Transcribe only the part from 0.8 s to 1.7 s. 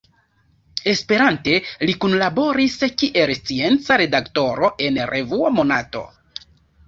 Esperante,